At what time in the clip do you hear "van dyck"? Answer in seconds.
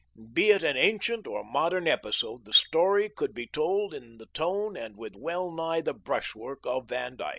6.89-7.27